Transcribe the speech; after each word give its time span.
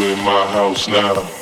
in 0.00 0.18
my 0.24 0.46
house 0.46 0.88
now. 0.88 1.41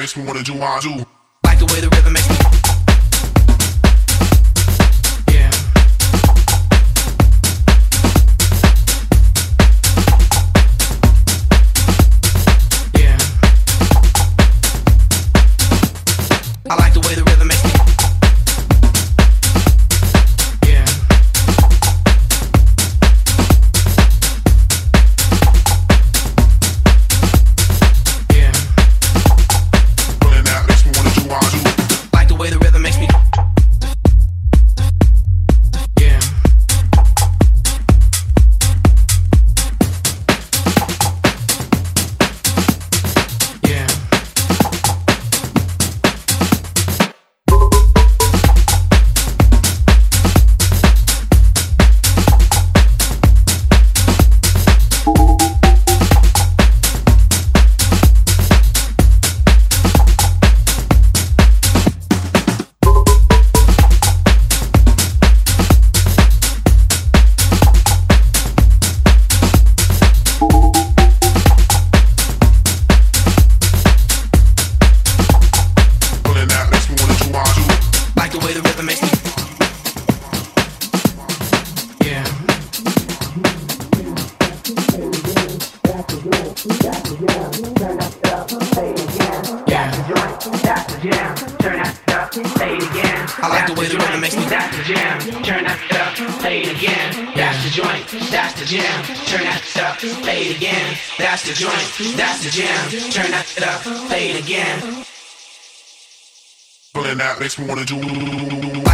makes 0.00 0.16
me 0.16 0.24
wanna 0.24 0.42
do 0.42 0.54
what 0.54 0.62
I 0.62 0.80
do. 0.80 1.09
makes 107.40 107.58
me 107.58 107.66
wanna 107.66 107.86
do. 107.86 108.89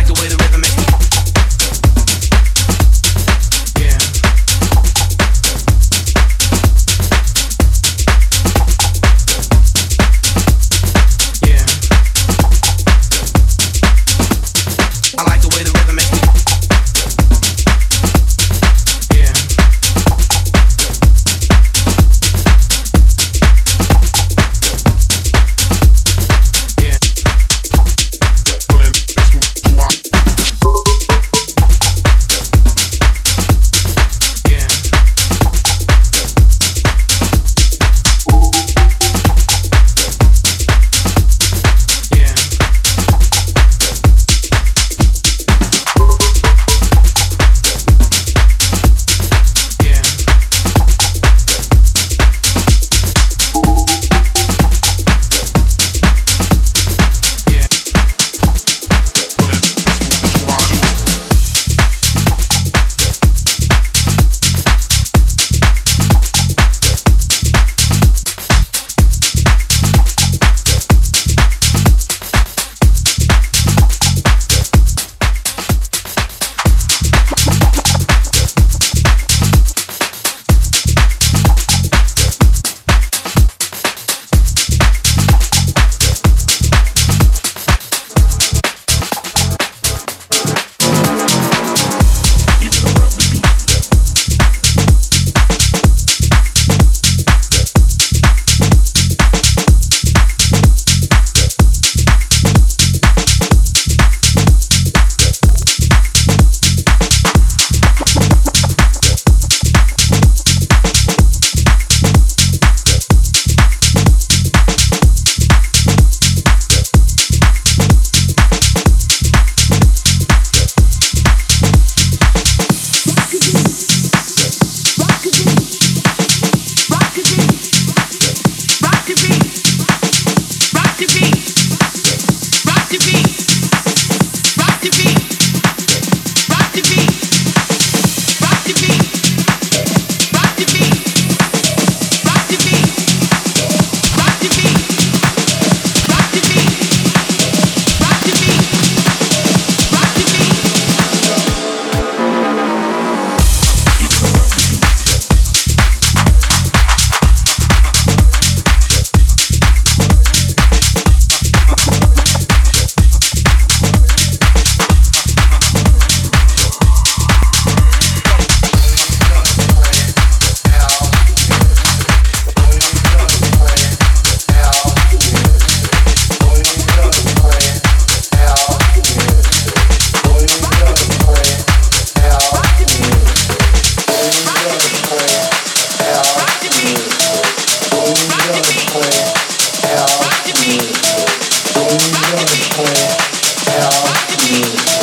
you. 194.52 194.95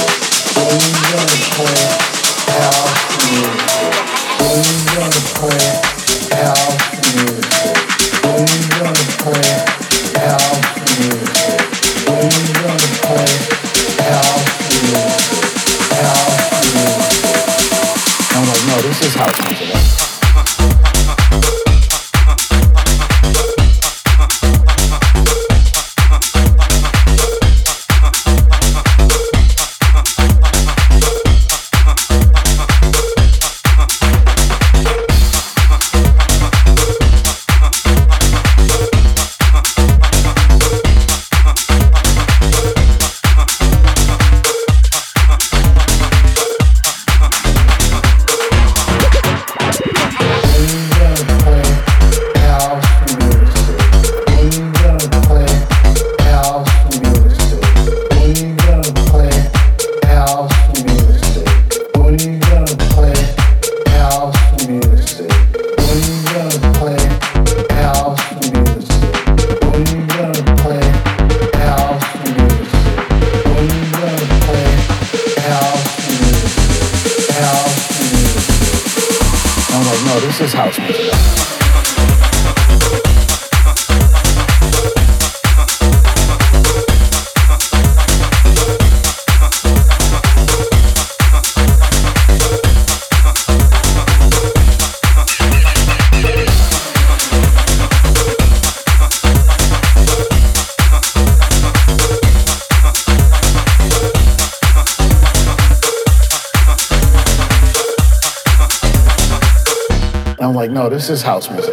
This 111.03 111.19
is 111.19 111.21
house 111.21 111.49
music, 111.49 111.72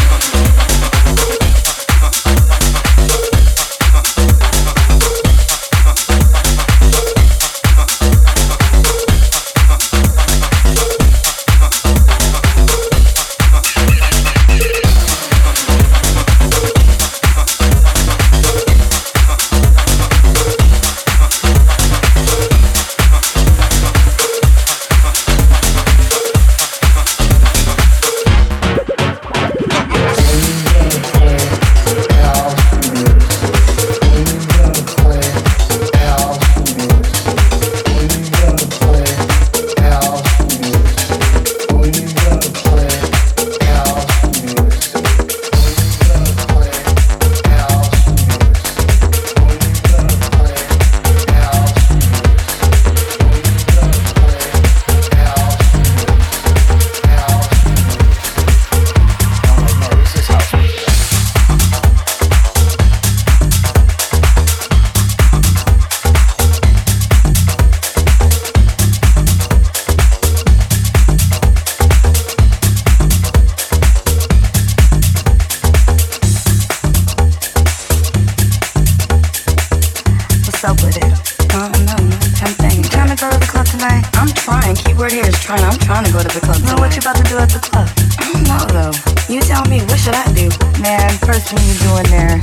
man, 91.11 91.19
first 91.27 91.47
thing 91.49 91.59
you 91.67 91.73
do 91.79 91.97
in 91.97 92.05
there, 92.09 92.39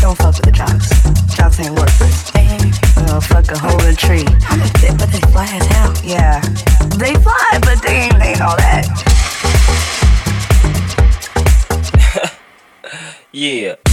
don't 0.00 0.16
fuck 0.16 0.34
with 0.36 0.44
the 0.44 0.52
jobs. 0.52 0.88
Jobs 1.34 1.60
ain't 1.60 1.74
work 1.78 1.90
first. 1.90 2.32
They 2.32 2.40
ain't. 2.40 2.78
Well, 2.96 3.20
fuck 3.20 3.50
a 3.50 3.58
hole 3.58 3.80
in 3.82 3.94
a 3.94 3.96
tree. 3.96 4.24
I'm 4.48 4.60
a 4.60 4.68
They, 4.80 4.90
but 4.90 5.10
they 5.10 5.20
fly 5.32 5.46
as 5.46 5.66
hell. 5.66 5.94
Yeah. 6.04 6.40
They 6.98 7.14
fly, 7.14 7.58
but 7.62 7.82
they 7.82 8.06
ain't, 8.06 8.18
they 8.18 8.30
ain't 8.30 8.40
all 8.40 8.56
that. 8.56 8.86
yeah. 13.32 13.85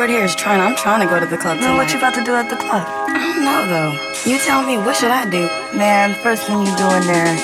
Word 0.00 0.10
here 0.10 0.24
is 0.24 0.34
trying. 0.34 0.60
I'm 0.60 0.76
trying 0.76 1.00
to 1.00 1.06
go 1.06 1.20
to 1.20 1.26
the 1.26 1.36
club 1.36 1.58
tonight. 1.58 1.72
No, 1.72 1.76
what 1.76 1.92
you 1.92 1.98
about 1.98 2.14
to 2.14 2.24
do 2.24 2.34
at 2.34 2.48
the 2.48 2.56
club? 2.56 2.84
I 3.08 3.20
don't 3.20 3.44
know 3.44 3.68
though. 3.68 3.92
You 4.24 4.38
tell 4.38 4.62
me. 4.64 4.78
What 4.78 4.96
should 4.96 5.10
I 5.10 5.28
do? 5.28 5.48
Man, 5.76 6.14
first 6.22 6.46
thing 6.46 6.58
you 6.60 6.72
do 6.76 6.88
in 6.96 7.04
there, 7.04 7.36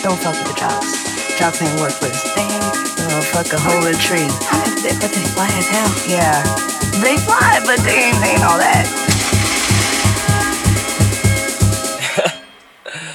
don't 0.00 0.18
fuck 0.18 0.32
with 0.40 0.48
the 0.48 0.56
jocks. 0.56 1.38
Jocks 1.38 1.60
ain't 1.60 1.80
worthless. 1.80 2.22
They 2.34 2.42
ain't. 2.42 2.64
Oh, 3.12 3.20
fuck 3.32 3.52
a 3.52 3.58
hole 3.60 3.84
in 3.84 3.94
a 3.94 3.98
tree. 3.98 4.28
But 5.00 5.12
they 5.12 5.24
fly 5.36 5.48
as 5.60 5.68
hell. 5.68 5.92
Yeah, 6.08 6.42
they 7.04 7.16
fly, 7.20 7.60
but 7.64 7.80
they 7.84 8.08
ain't, 8.08 8.20
they 8.20 8.32
ain't 8.32 8.44
all 8.44 8.58
that. 8.58 8.88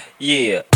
yeah. 0.20 0.75